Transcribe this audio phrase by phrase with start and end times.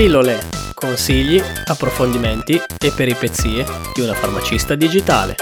[0.00, 0.38] Pillole,
[0.72, 5.34] consigli, approfondimenti e peripezie di una farmacista digitale.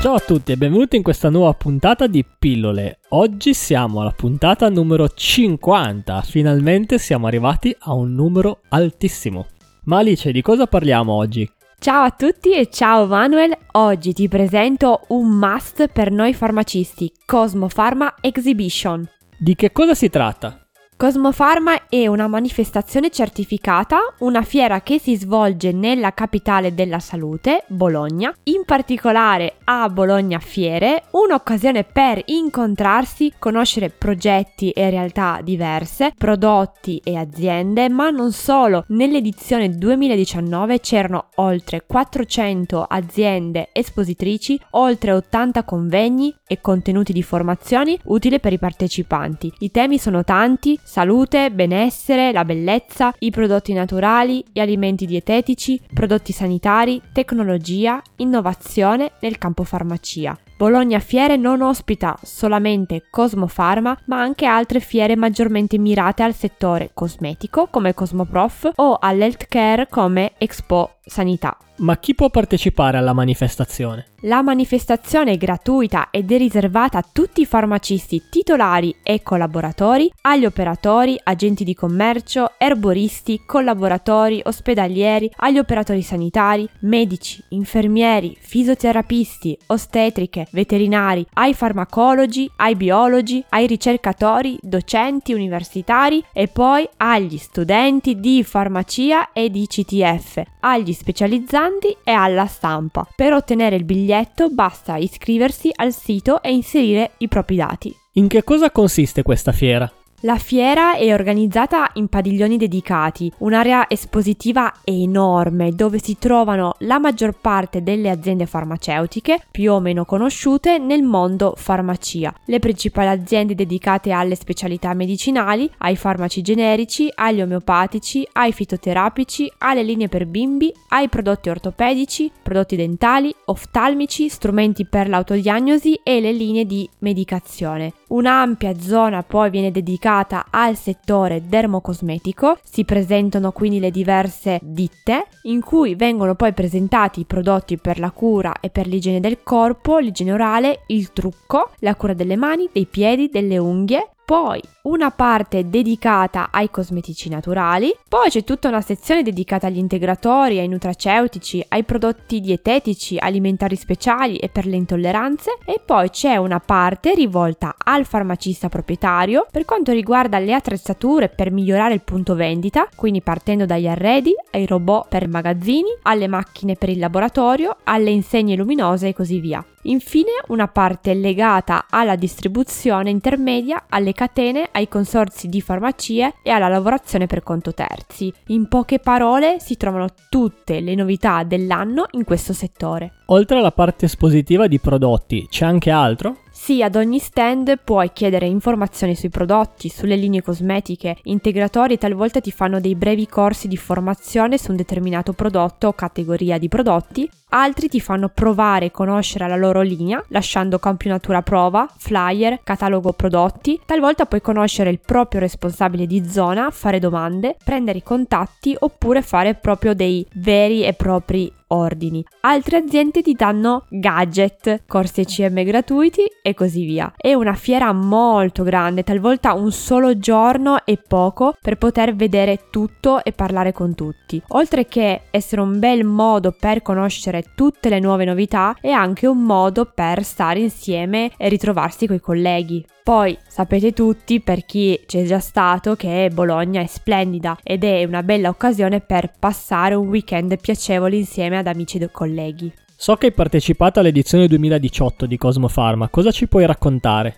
[0.00, 3.00] Ciao a tutti e benvenuti in questa nuova puntata di Pillole.
[3.08, 6.22] Oggi siamo alla puntata numero 50.
[6.22, 9.48] Finalmente siamo arrivati a un numero altissimo.
[9.86, 11.50] Ma Alice, di cosa parliamo oggi?
[11.80, 17.66] Ciao a tutti e ciao Manuel, oggi ti presento un must per noi farmacisti, Cosmo
[17.66, 19.08] Pharma Exhibition.
[19.40, 20.67] Di che cosa si tratta?
[20.98, 28.34] Cosmofarma è una manifestazione certificata, una fiera che si svolge nella capitale della salute, Bologna,
[28.42, 37.14] in particolare a Bologna Fiere, un'occasione per incontrarsi, conoscere progetti e realtà diverse, prodotti e
[37.16, 38.84] aziende, ma non solo.
[38.88, 48.40] Nell'edizione 2019 c'erano oltre 400 aziende espositrici, oltre 80 convegni e contenuti di formazioni utili
[48.40, 49.52] per i partecipanti.
[49.58, 56.32] I temi sono tanti, salute, benessere, la bellezza, i prodotti naturali, gli alimenti dietetici, prodotti
[56.32, 60.36] sanitari, tecnologia, innovazione nel campo farmacia.
[60.56, 67.68] Bologna Fiere non ospita solamente Cosmofarma, ma anche altre fiere maggiormente mirate al settore cosmetico
[67.70, 71.56] come Cosmoprof o all'healthcare come Expo Sanità.
[71.78, 74.06] Ma chi può partecipare alla manifestazione?
[74.22, 80.44] La manifestazione è gratuita ed è riservata a tutti i farmacisti titolari e collaboratori, agli
[80.44, 91.24] operatori, agenti di commercio, erboristi, collaboratori, ospedalieri, agli operatori sanitari, medici, infermieri, fisioterapisti, ostetriche, veterinari,
[91.34, 99.48] ai farmacologi, ai biologi, ai ricercatori, docenti universitari e poi agli studenti di farmacia e
[99.48, 103.06] di CTF, agli specializzanti e alla stampa.
[103.14, 107.94] Per ottenere il biglietto basta iscriversi al sito e inserire i propri dati.
[108.14, 109.90] In che cosa consiste questa fiera?
[110.22, 117.38] La fiera è organizzata in padiglioni dedicati, un'area espositiva enorme dove si trovano la maggior
[117.40, 122.34] parte delle aziende farmaceutiche più o meno conosciute nel mondo farmacia.
[122.46, 129.84] Le principali aziende dedicate alle specialità medicinali, ai farmaci generici, agli omeopatici, ai fitoterapici, alle
[129.84, 136.64] linee per bimbi, ai prodotti ortopedici, prodotti dentali, oftalmici, strumenti per l'autodiagnosi e le linee
[136.64, 137.92] di medicazione.
[138.08, 145.60] Un'ampia zona poi viene dedicata al settore dermocosmetico, si presentano quindi le diverse ditte in
[145.60, 150.32] cui vengono poi presentati i prodotti per la cura e per l'igiene del corpo, l'igiene
[150.32, 156.48] orale, il trucco, la cura delle mani, dei piedi, delle unghie, poi una parte dedicata
[156.50, 162.38] ai cosmetici naturali, poi c'è tutta una sezione dedicata agli integratori, ai nutraceutici, ai prodotti
[162.40, 168.68] dietetici, alimentari speciali e per le intolleranze e poi c'è una parte rivolta al farmacista
[168.68, 174.34] proprietario per quanto riguarda le attrezzature per migliorare il punto vendita, quindi partendo dagli arredi,
[174.50, 179.64] ai robot per magazzini, alle macchine per il laboratorio, alle insegne luminose e così via.
[179.82, 186.68] Infine una parte legata alla distribuzione intermedia, alle catene, ai consorzi di farmacie e alla
[186.68, 188.32] lavorazione per conto terzi.
[188.48, 193.12] In poche parole si trovano tutte le novità dell'anno in questo settore.
[193.26, 196.38] Oltre alla parte espositiva di prodotti, c'è anche altro?
[196.60, 202.40] Sì, ad ogni stand puoi chiedere informazioni sui prodotti, sulle linee cosmetiche, integratori e talvolta
[202.40, 207.30] ti fanno dei brevi corsi di formazione su un determinato prodotto o categoria di prodotti,
[207.50, 213.80] altri ti fanno provare e conoscere la loro linea, lasciando campionatura prova, flyer, catalogo prodotti,
[213.86, 219.54] talvolta puoi conoscere il proprio responsabile di zona, fare domande, prendere i contatti oppure fare
[219.54, 222.24] proprio dei veri e propri ordini.
[222.40, 227.12] Altre aziende ti danno gadget, corsi ECM gratuiti e così via.
[227.16, 233.22] È una fiera molto grande, talvolta un solo giorno è poco per poter vedere tutto
[233.24, 234.42] e parlare con tutti.
[234.48, 239.42] Oltre che essere un bel modo per conoscere tutte le nuove novità, è anche un
[239.42, 242.84] modo per stare insieme e ritrovarsi coi colleghi.
[243.08, 248.22] Poi sapete tutti, per chi c'è già stato, che Bologna è splendida ed è una
[248.22, 252.70] bella occasione per passare un weekend piacevole insieme ad amici e colleghi.
[252.94, 257.36] So che hai partecipato all'edizione 2018 di Cosmo Pharma, cosa ci puoi raccontare?